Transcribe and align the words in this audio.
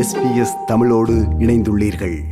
SBS 0.00 0.64
தமிழோடு 0.66 1.12
இணைந்துள்ளீர்கள். 1.12 2.22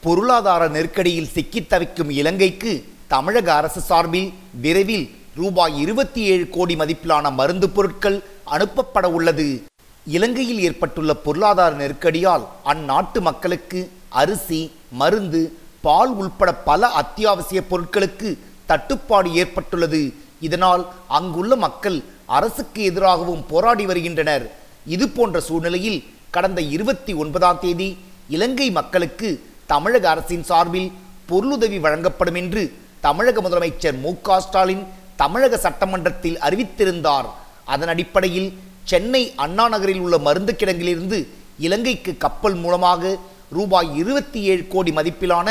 பொருளாதார 0.00 0.68
நெருக்கடியில் 0.68 1.26
சிக்கித் 1.26 1.68
தவிக்கும் 1.68 2.10
இலங்கைக்கு 2.10 2.84
தமிழக 3.06 3.54
அரசு 3.54 3.80
சார்பில் 3.80 4.32
விரைவில் 4.60 5.10
ரூபாய் 5.36 5.80
இருபத்தி 5.80 6.22
ஏழு 6.22 6.48
கோடி 6.48 6.76
மதிப்பிலான 6.76 7.32
மருந்து 7.32 7.70
பொருட்கள் 7.70 8.22
அனுப்பப்பட 8.50 9.06
உள்ளது. 9.06 9.62
இலங்கையில் 10.06 10.60
ஏற்பட்டுள்ள 10.60 11.14
பொருளாதார 11.14 11.76
நெருக்கடியால் 11.76 12.46
அந்நாட்டு 12.64 13.20
மக்களுக்கு 13.20 13.90
அரிசி 14.08 14.72
மருந்து 14.90 15.52
பால் 15.80 16.10
உள்பட 16.10 16.54
பல 16.54 16.86
அத்தியாவசிய 16.86 17.62
பொருட்களுக்கு 17.70 18.38
தட்டுப்பாடு 18.66 19.34
ஏற்பட்டுள்ளது. 19.34 20.12
இதனால் 20.40 20.92
அங்குள்ள 21.08 21.56
மக்கள் 21.56 22.02
அரசுக்கு 22.26 22.82
எதிராகவும் 22.82 23.46
போராடி 23.46 23.86
வருகின்றனர். 23.86 24.52
இது 24.86 25.08
போன்ற 25.08 25.40
சூழ்நிலையில் 25.40 26.04
கடந்த 26.36 26.60
இருபத்தி 26.76 27.12
ஒன்பதாம் 27.22 27.60
தேதி 27.64 27.88
இலங்கை 28.36 28.66
மக்களுக்கு 28.78 29.28
தமிழக 29.72 30.04
அரசின் 30.12 30.44
சார்பில் 30.48 30.88
பொருளுதவி 31.30 31.78
வழங்கப்படும் 31.84 32.38
என்று 32.40 32.62
தமிழக 33.06 33.40
முதலமைச்சர் 33.44 33.96
மு 34.04 34.10
க 34.26 34.38
ஸ்டாலின் 34.44 34.82
தமிழக 35.22 35.58
சட்டமன்றத்தில் 35.64 36.38
அறிவித்திருந்தார். 36.46 37.28
அதன் 37.72 37.92
அடிப்படையில் 37.92 38.48
சென்னை 38.90 39.22
அண்ணா 39.44 39.64
நகரில் 39.74 40.02
உள்ள 40.04 40.16
மருந்து 40.26 40.52
கிடங்கிலிருந்து 40.60 41.18
இலங்கைக்கு 41.66 42.12
கப்பல் 42.24 42.58
மூலமாக 42.64 43.12
ரூபாய் 43.56 43.90
இருபத்தி 44.00 44.40
ஏழு 44.52 44.62
கோடி 44.74 44.92
மதிப்பிலான 44.98 45.48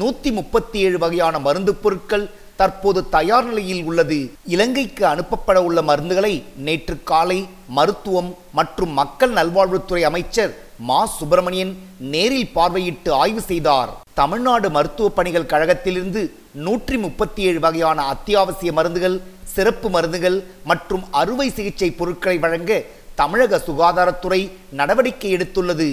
நூத்தி 0.00 0.30
முப்பத்தி 0.38 0.78
ஏழு 0.86 0.98
வகையான 1.04 1.38
மருந்து 1.46 1.72
பொருட்கள் 1.84 2.24
தற்போது 2.60 3.00
தயார் 3.16 3.46
நிலையில் 3.48 3.84
உள்ளது. 3.90 4.18
இலங்கைக்கு 4.54 5.04
அனுப்பப்பட 5.12 5.58
உள்ள 5.68 5.80
மருந்துகளை 5.90 6.34
நேற்று 6.66 6.96
காலை 7.10 7.38
மருத்துவம் 7.78 8.30
மற்றும் 8.58 8.92
மக்கள் 9.00 9.32
நல்வாழ்வுத்துறை 9.38 10.02
அமைச்சர் 10.10 10.52
மா. 10.88 10.98
சுப்பிரமணியன் 11.18 11.72
நேரில் 12.12 12.52
பார்வையிட்டு 12.56 13.10
ஆய்வு 13.22 13.42
செய்தார். 13.48 13.90
தமிழ்நாடு 14.20 14.68
மருத்துவ 14.76 15.08
பணிகள் 15.18 15.50
கழகத்திலிருந்து 15.52 16.22
நூற்றி 16.66 16.96
முப்பத்தி 17.04 17.40
ஏழு 17.48 17.60
வகையான 17.66 17.98
அத்தியாவசிய 18.14 18.70
மருந்துகள் 18.78 19.16
சிறப்பு 19.54 19.88
மருந்துகள் 19.96 20.38
மற்றும் 20.70 21.04
அறுவை 21.20 21.48
சிகிச்சை 21.56 21.90
பொருட்களை 21.98 22.36
வழங்க 22.44 22.72
தமிழக 23.20 23.62
சுகாதாரத்துறை 23.66 24.40
நடவடிக்கை 24.78 25.30
எடுத்துள்ளது. 25.36 25.88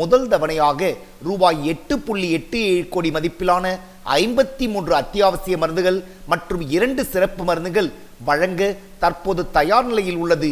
முதல் 0.00 0.26
தவணையாக 0.32 0.90
ரூபாய் 1.26 1.60
எட்டு 1.72 1.94
புள்ளி 2.06 2.28
எட்டு 2.38 2.58
ஏழு 2.70 2.88
கோடி 2.94 3.10
மதிப்பிலான 3.10 3.66
ஐம்பத்தி 4.22 4.66
மூன்று 4.72 4.92
அத்தியாவசிய 4.94 5.56
மருந்துகள் 5.62 5.98
மற்றும் 6.32 6.62
இரண்டு 6.76 7.02
சிறப்பு 7.12 7.44
மருந்துகள் 7.44 7.88
வழங்க 8.28 8.62
தற்போது 9.04 9.42
தயார் 9.56 9.88
நிலையில் 9.90 10.20
உள்ளது. 10.24 10.50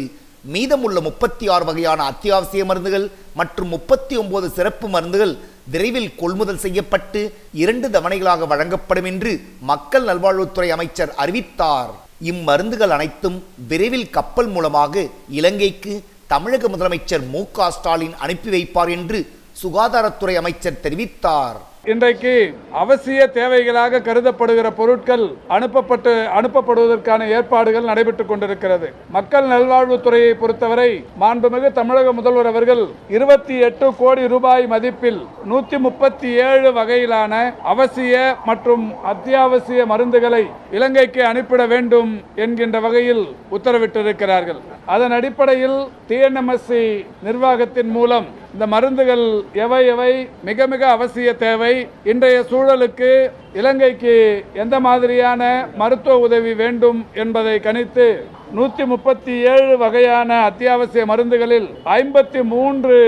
மீதமுள்ள 0.53 0.97
முப்பத்தி 1.07 1.45
ஆறு 1.53 1.65
வகையான 1.69 1.99
அத்தியாவசிய 2.11 2.65
மருந்துகள் 2.65 3.05
மற்றும் 3.39 3.71
முப்பத்தி 3.75 4.15
ஒன்பது 4.15 4.47
சிறப்பு 4.57 4.87
மருந்துகள் 4.95 5.33
விரைவில் 5.73 6.11
கொள்முதல் 6.19 6.63
செய்யப்பட்டு 6.65 7.21
இரண்டு 7.63 7.87
தவணைகளாக 7.95 8.47
வழங்கப்படும் 8.47 9.07
என்று 9.11 9.31
மக்கள் 9.71 10.05
நல்வாழ்வுத்துறை 10.09 10.69
அமைச்சர் 10.75 11.15
அறிவித்தார். 11.23 11.91
இம்மருந்துகள் 12.31 12.93
அனைத்தும் 12.97 13.43
விரைவில் 13.71 14.09
கப்பல் 14.09 14.47
மூலமாக 14.47 15.07
இலங்கைக்கு 15.39 15.95
தமிழக 16.27 16.67
முதலமைச்சர் 16.67 17.29
மு 17.29 17.41
க 17.51 17.71
ஸ்டாலின் 17.71 18.15
அனுப்பி 18.15 18.49
வைப்பார் 18.49 18.89
என்று 18.89 19.19
சுகாதாரத்துறை 19.63 20.35
அமைச்சர் 20.35 20.81
தெரிவித்தார். 20.83 21.57
இன்றைக்கு 21.91 22.31
அவசிய 22.79 23.25
தேவைகளாக 23.35 23.99
கருதப்படுகிற 24.07 24.67
பொருட்கள் 24.79 25.23
அனுப்பப்பட்டு 25.55 26.13
அனுப்பப்படுவதற்கான 26.37 27.27
ஏற்பாடுகள் 27.35 27.87
நடைபெற்றுக் 27.89 28.29
கொண்டிருக்கிறது. 28.31 28.87
மக்கள் 29.15 29.45
நல்வாழ்வுத்துறையை 29.53 30.31
பொறுத்தவரை 30.41 30.89
மாண்புமிகு 31.21 31.69
தமிழக 31.77 32.13
முதல்வர் 32.17 32.49
அவர்கள் 32.51 32.83
இருபத்தி 33.17 33.55
எட்டு 33.67 33.89
கோடி 34.01 34.25
ரூபாய் 34.33 34.65
மதிப்பில் 34.73 35.21
நூத்தி 35.51 35.79
முப்பத்தி 35.85 36.31
ஏழு 36.47 36.71
வகையிலான 36.79 37.33
அவசிய 37.73 38.15
மற்றும் 38.49 38.85
அத்தியாவசிய 39.13 39.85
மருந்துகளை 39.93 40.43
இலங்கைக்கு 40.79 41.23
அனுப்பிட 41.31 41.65
வேண்டும் 41.75 42.11
என்கின்ற 42.45 42.79
வகையில் 42.87 43.23
உத்தரவிட்டிருக்கிறார்கள். 43.57 44.59
அதன் 44.95 45.15
அடிப்படையில் 45.19 45.79
டிஎன்எம்எஸ்சி 46.09 46.83
நிர்வாகத்தின் 47.29 47.93
மூலம் 47.95 48.27
இந்த 48.53 48.65
மருந்துகள் 48.73 49.25
எவை 49.63 49.81
எவை 49.93 50.11
மிக 50.47 50.67
மிக 50.73 50.83
அவசிய 50.93 51.29
தேவை. 51.43 51.73
இன்றைய 52.03 52.37
சூழலுக்கு 52.43 53.11
இலங்கைக்கு 53.53 54.15
எந்த 54.55 54.75
மாதிரியான 54.79 55.41
மருத்துவ 55.77 56.17
உதவி 56.19 56.53
வேண்டும் 56.55 56.99
என்பதை 57.15 57.55
கணித்து 57.59 58.07
நூற்றி 58.53 58.83
முப்பத்தி 58.85 59.33
ஏழு 59.47 59.73
வகையான 59.77 60.29
அத்தியாவசிய 60.43 61.03
மருந்துகளில் 61.05 61.67
ஐம்பத்தி 61.95 62.41
மூன்று 62.47 62.99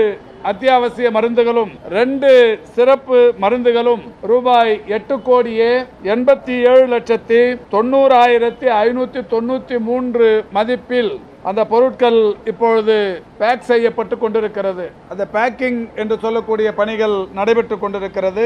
அத்தியாவசிய 0.44 1.08
மருந்துகளும் 1.10 1.72
ரெண்டு 1.90 2.30
சிறப்பு 2.74 3.18
மருந்துகளும் 3.40 4.04
ரூபாய் 4.22 4.74
எட்டு 4.88 5.16
கோடியே 5.22 5.72
எண்பத்தி 6.08 6.54
ஏழு 6.66 6.86
லட்சத்தி 6.86 7.40
தொண்ணூறாயிரத்தி 7.74 8.68
ஐநூத்தி 8.78 9.22
தொண்ணூத்தி 9.30 9.78
மூன்று 9.80 10.28
மதிப்பில் 10.52 11.12
அந்த 11.48 11.62
பொருட்கள் 11.72 12.18
இப்பொழுது 12.50 12.96
பேக் 13.40 13.68
செய்யப்பட்டு 13.68 14.14
கொண்டிருக்கிறது. 14.18 14.86
அந்த 15.12 15.24
பேக்கிங் 15.34 15.80
என்று 16.02 16.16
சொல்லக்கூடிய 16.24 16.68
பணிகள் 16.80 17.16
நடைபெற்று 17.38 17.76
கொண்டிருக்கிறது. 17.78 18.44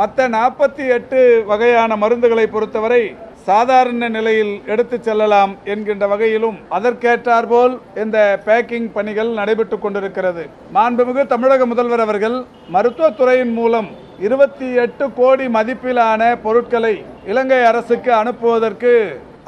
மற்ற 0.00 0.28
நாற்பத்தி 0.34 0.84
எட்டு 0.96 1.20
வகையான 1.50 1.96
மருந்துகளை 2.02 2.44
பொறுத்தவரை 2.54 3.02
சாதாரண 3.48 4.08
நிலையில் 4.16 4.54
எடுத்து 4.72 4.96
செல்லலாம் 5.06 5.52
என்கின்ற 5.72 6.04
வகையிலும் 6.12 6.58
அதற்கேற்றாற்போல் 6.76 7.74
இந்த 8.04 8.18
பேக்கிங் 8.46 8.88
பணிகள் 8.96 9.30
நடைபெற்று 9.38 9.78
கொண்டிருக்கிறது. 9.78 10.44
மாண்புமிகு 10.76 11.24
தமிழக 11.34 11.66
முதல்வர் 11.72 12.04
அவர்கள் 12.06 12.36
மருத்துவத்துறையின் 12.76 13.54
மூலம் 13.60 13.90
இருபத்தி 14.26 14.68
எட்டு 14.84 15.06
கோடி 15.20 15.48
மதிப்பிலான 15.56 16.22
பொருட்களை 16.46 16.94
இலங்கை 17.32 17.62
அரசுக்கு 17.72 18.12
அனுப்புவதற்கு 18.22 18.94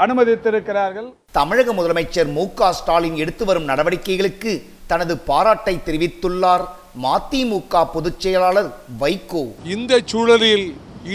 அனுமதித்திருக்கிறார்கள். 0.04 1.08
தமிழக 1.34 1.72
முதலமைச்சர் 1.72 2.28
மு 2.36 2.44
க 2.58 2.68
ஸ்டாலின் 2.76 3.16
எடுத்து 3.22 3.44
வரும் 3.44 3.66
நடவடிக்கைகளுக்கு 3.70 4.52
தனது 4.90 5.14
பாராட்டை 5.28 5.74
தெரிவித்துள்ளார். 5.86 6.64
மதிமுக 7.04 7.82
பொதுச் 7.94 8.20
செயலாளர் 8.22 8.70
வைகோ. 9.00 9.42
இந்த 9.74 9.98
சூழலில் 10.10 10.64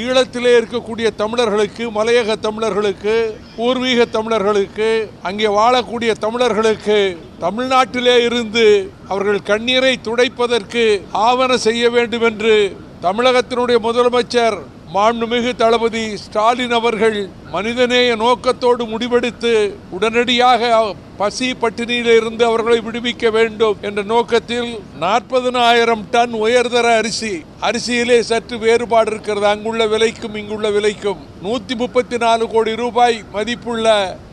ஈழத்திலே 0.02 0.52
இருக்கக்கூடிய 0.60 1.08
தமிழர்களுக்கு 1.22 1.86
மலையக 1.98 2.36
தமிழர்களுக்கு 2.46 3.16
பூர்வீக 3.56 4.06
தமிழர்களுக்கு 4.18 4.90
அங்கே 5.30 5.50
வாழக்கூடிய 5.58 6.12
தமிழர்களுக்கு 6.26 7.00
தமிழ்நாட்டிலே 7.46 8.16
இருந்து 8.28 8.66
அவர்கள் 9.08 9.42
கண்ணீரை 9.52 9.94
துடைப்பதற்கு 10.08 10.86
ஆவண 11.28 11.58
செய்ய 11.68 11.90
வேண்டும் 11.98 12.28
என்று 12.32 12.56
தமிழகத்தினுடைய 13.02 13.80
முதலமைச்சர் 13.88 14.58
மாண்புமிகு 14.94 15.52
தளபதி 15.56 16.02
ஸ்டாலின் 16.18 16.74
அவர்கள் 16.78 17.18
மனிதநேய 17.52 18.16
நோக்கத்தோடு 18.16 18.84
முடிவெடுத்து 18.86 19.54
உடனடியாக 19.90 20.72
பசி 21.18 21.48
பட்டினியில் 21.62 22.12
இருந்து 22.16 22.44
அவர்களை 22.46 22.80
விடுவிக்க 22.80 23.32
வேண்டும் 23.32 23.78
என்ற 23.82 24.02
நோக்கத்தில் 24.14 24.72
நாற்பதனாயிரம் 25.00 26.06
டன் 26.12 26.34
உயர்தர 26.34 26.88
அரிசி 26.98 27.34
அரிசியிலே 27.62 28.20
சற்று 28.20 28.58
வேறுபாடு 28.58 29.12
இருக்கிறது. 29.12 29.48
அங்குள்ள 29.48 29.86
விலைக்கும் 29.88 30.36
இங்குள்ள 30.36 30.70
விலைக்கும். 30.70 31.22
நூற்றி 31.44 31.74
முப்பத்தி 31.76 32.18
நாலு 32.24 32.44
கோடி 32.52 32.74
ரூபாய் 32.82 33.16
மதிப்புள்ள 33.34 33.88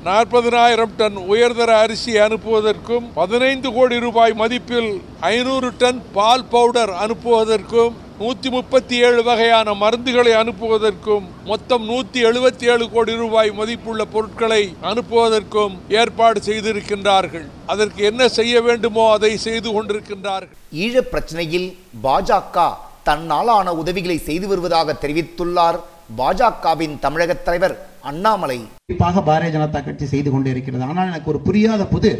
நாற்பதனாயிரம் 0.04 0.92
டன் 0.98 1.16
உயர்தர 1.32 1.70
அரிசி 1.84 2.12
அனுப்புவதற்கும் 2.26 3.06
பதினைந்து 3.14 3.68
கோடி 3.76 3.96
ரூபாய் 4.04 4.34
மதிப்பில் 4.40 4.90
ஐநூறு 5.30 5.68
டன் 5.80 6.00
பால் 6.16 6.44
பவுடர் 6.52 6.92
அனுப்புவதற்கும் 7.04 7.94
நூற்றி 8.20 8.48
முப்பத்தி 8.56 8.96
ஏழு 9.06 9.22
வகையான 9.28 9.74
மருந்துகளை 9.82 10.32
அனுப்புவதற்கும் 10.42 11.24
மொத்தம் 11.50 11.84
நூற்றி 11.90 12.20
எழுபத்தி 12.30 12.66
ஏழு 12.72 12.86
கோடி 12.94 13.14
ரூபாய் 13.22 13.52
மதிப்புள்ள 13.60 14.04
பொருட்களை 14.14 14.62
அனுப்புவதற்கும் 14.90 15.74
ஏற்பாடு 16.00 16.40
செய்திருக்கின்றார்கள். 16.48 17.46
அதற்கு 17.66 18.02
என்ன 18.04 18.28
செய்ய 18.38 18.60
வேண்டுமோ 18.60 19.06
அதை 19.12 19.32
செய்து 19.48 19.70
கொண்டிருக்கின்றார்கள். 19.70 20.58
ஈழப் 20.84 21.10
பிரச்சனையில் 21.12 21.70
பாஜக 22.04 22.68
தன்னாலான 23.08 23.72
உதவிகளை 23.82 24.18
செய்து 24.28 24.46
வருவதாக 24.48 24.96
தெரிவித்துள்ளார் 25.04 25.78
பாஜகவின் 26.18 26.94
தமிழக 27.04 27.32
தலைவர் 27.46 27.74
அண்ணாமலை. 28.10 28.58
குறிப்பாக 28.86 29.20
பாரதிய 29.28 29.50
ஜனதா 29.56 29.80
கட்சி 29.84 30.06
செய்து 30.12 30.30
கொண்டிருக்கிறது. 30.30 30.84
ஆனால் 30.90 31.10
எனக்கு 31.10 31.30
ஒரு 31.32 31.40
புரியாத 31.46 31.82
புது 31.94 32.10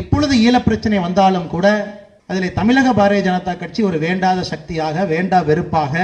எப்பொழுது 0.00 0.34
ஈழ 0.46 0.56
பிரச்சனை 0.64 0.98
வந்தாலும் 1.06 1.50
கூட 1.54 1.66
அதில் 2.30 2.56
தமிழக 2.60 2.88
பாரதிய 2.92 3.22
ஜனதா 3.28 3.52
கட்சி 3.58 3.82
ஒரு 3.82 3.98
வேண்டாத 4.06 4.40
சக்தியாக 4.52 5.04
வேண்டா 5.12 5.38
வெறுப்பாக 5.50 5.94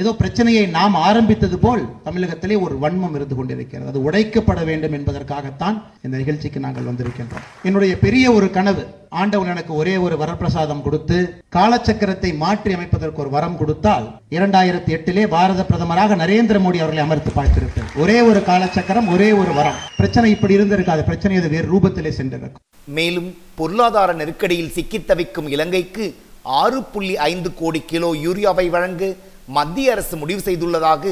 ஏதோ 0.00 0.12
பிரச்சனையை 0.12 0.66
நாம் 0.66 0.94
ஆரம்பித்தது 0.94 1.58
போல் 1.58 1.82
தமிழகத்திலே 2.04 2.56
ஒரு 2.56 2.74
வன்மம் 2.82 3.14
இருந்து 3.14 3.34
கொண்டிருக்கிறது. 3.34 3.88
அது 3.90 3.98
உடைக்கப்பட 4.10 4.64
வேண்டும் 4.64 4.92
என்பதற்காகத்தான் 4.92 5.76
இந்த 6.02 6.16
நிகழ்ச்சிக்கு 6.16 6.60
நாங்கள் 6.60 6.84
வந்திருக்கின்றோம். 6.84 7.44
என்னுடைய 7.62 7.98
பெரிய 7.98 8.32
ஒரு 8.32 8.50
கனவு 8.50 8.86
ஆண்டவன் 9.08 9.48
எனக்கு 9.48 9.74
ஒரே 9.74 9.96
ஒரு 9.96 10.16
வரப்பிரசாதம் 10.16 10.82
கொடுத்து 10.82 11.42
காலச்சக்கரத்தை 11.56 12.36
மாற்றி 12.36 12.74
அமைப்பதற்கு 12.74 13.20
ஒரு 13.20 13.30
வரம் 13.30 13.56
கொடுத்தால் 13.56 14.06
இரண்டாயிரத்தி 14.30 14.92
எட்டிலே 14.96 15.26
பாரத 15.28 15.66
பிரதமராக 15.70 16.16
நரேந்திர 16.22 16.58
மோடி 16.58 16.78
அவர்களை 16.78 17.04
அமர்த்து 17.04 17.30
பார்த்திருப்பேன். 17.36 17.88
ஒரே 17.96 18.20
ஒரு 18.20 18.40
காலச்சக்கரம் 18.40 19.12
ஒரே 19.12 19.32
ஒரு 19.32 19.52
வரம். 19.52 19.78
பிரச்சனை 19.96 20.30
இப்படி 20.30 20.56
இருந்திருக்காது. 20.56 21.04
பிரச்சனை 21.04 21.36
அது 21.36 21.48
வேறு 21.48 21.68
ரூபத்திலே 21.72 22.08
சென்றிருக்கும். 22.08 22.64
மேலும் 22.84 23.34
பொருளாதார 23.54 24.12
நெருக்கடியில் 24.12 24.70
சிக்கித் 24.70 25.06
தவிக்கும் 25.06 25.48
இலங்கைக்கு 25.48 26.14
ஆறு 26.42 26.82
புள்ளி 26.82 27.16
ஐந்து 27.16 27.54
கோடி 27.54 27.82
கிலோ 27.86 28.14
யூரியாவை 28.14 28.68
வழங்க 28.68 29.14
மத்திய 29.56 29.92
அரசு 29.94 30.14
முடிவு 30.20 30.40
செய்துள்ளதாக 30.46 31.04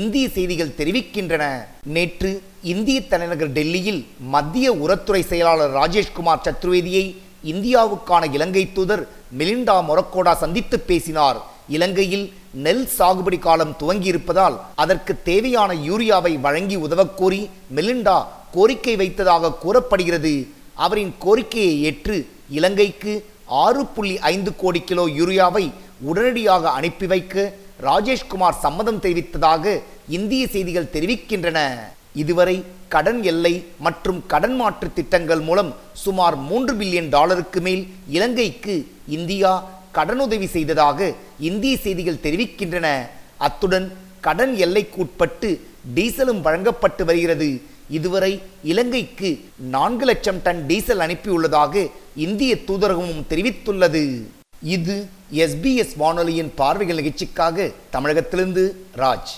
இந்திய 0.00 0.24
செய்திகள் 0.36 0.76
தெரிவிக்கின்றன. 0.78 1.44
நேற்று 1.94 2.30
இந்திய 2.72 2.98
தலைநகர் 3.12 3.54
டெல்லியில் 3.58 4.00
மத்திய 4.34 4.66
உரத்துறை 4.84 5.22
செயலாளர் 5.30 5.72
ராஜேஷ்குமார் 5.80 6.44
சத்துர்வேதியை 6.46 7.04
இந்தியாவுக்கான 7.52 8.22
இலங்கை 8.36 8.64
தூதர் 8.76 9.02
மிலிண்டா 9.38 9.76
மொரக்கோடா 9.88 10.34
சந்தித்து 10.42 10.76
பேசினார். 10.90 11.38
இலங்கையில் 11.76 12.26
நெல் 12.64 12.86
சாகுபடி 12.98 13.38
காலம் 13.46 13.74
துவங்கியிருப்பதால் 13.80 14.56
அதற்கு 14.82 15.12
தேவையான 15.30 15.70
யூரியாவை 15.88 16.32
வழங்கி 16.46 16.76
உதவக்கோரி 16.86 17.40
மெலிண்டா 17.76 18.16
கோரிக்கை 18.54 18.94
வைத்ததாக 19.02 19.54
கூறப்படுகிறது. 19.64 20.34
அவரின் 20.84 21.12
கோரிக்கையை 21.24 21.74
ஏற்று 21.88 22.16
இலங்கைக்கு 22.58 23.12
ஆறு 23.64 23.82
புள்ளி 23.94 24.16
ஐந்து 24.34 24.50
கோடி 24.62 24.80
கிலோ 24.88 25.04
யூரியாவை 25.18 25.64
உடனடியாக 26.10 26.64
அனுப்பி 26.78 27.06
வைக்க 27.12 27.34
ராஜேஷ்குமார் 27.86 28.60
சம்மதம் 28.64 29.02
தெரிவித்ததாக 29.04 29.64
இந்திய 30.18 30.42
செய்திகள் 30.54 30.92
தெரிவிக்கின்றன. 30.94 31.58
இதுவரை 32.22 32.54
கடன் 32.94 33.20
எல்லை 33.32 33.52
மற்றும் 33.86 34.20
கடன் 34.32 34.56
மாற்று 34.60 34.88
திட்டங்கள் 34.98 35.42
மூலம் 35.48 35.70
சுமார் 36.04 36.36
மூன்று 36.48 36.72
பில்லியன் 36.80 37.10
டாலருக்கு 37.16 37.60
மேல் 37.66 37.82
இலங்கைக்கு 38.16 38.74
இந்தியா 39.16 39.52
கடனுதவி 39.98 40.48
செய்ததாக 40.56 40.98
இந்திய 41.50 41.74
செய்திகள் 41.84 42.22
தெரிவிக்கின்றன. 42.24 42.88
அத்துடன் 43.46 43.86
கடன் 44.26 44.54
எல்லைக்குட்பட்டு 44.64 45.50
டீசலும் 45.96 46.42
வழங்கப்பட்டு 46.46 47.04
வருகிறது. 47.10 47.50
இதுவரை 47.98 48.32
இலங்கைக்கு 48.72 49.30
நான்கு 49.76 50.04
லட்சம் 50.10 50.42
டன் 50.44 50.60
டீசல் 50.66 51.02
அனுப்பியுள்ளதாக 51.06 51.86
இந்திய 52.26 52.52
தூதரகமும் 52.68 53.24
தெரிவித்துள்ளது. 53.30 54.04
இது 54.62 55.08
எஸ்பிஎஸ் 55.32 55.96
வானொலியின் 55.96 56.52
பார்வைகள் 56.54 56.96
நிகழ்ச்சிக்காக 56.96 57.70
தமிழகத்திலிருந்து 57.92 58.76
ராஜ். 58.96 59.34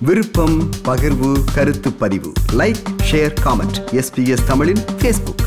விருப்பம் 0.00 0.70
பகிர்வு 0.84 1.44
கருத்து 1.54 1.92
பதிவு. 1.92 2.32
லைக் 2.52 2.82
ஷேர் 3.10 3.34
காமெண்ட் 3.44 3.78
எஸ்பிஎஸ் 3.92 4.44
தமிழின் 4.46 4.84
ஃபேஸ்புக் 4.98 5.44